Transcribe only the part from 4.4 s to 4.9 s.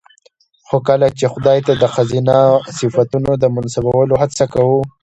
کوو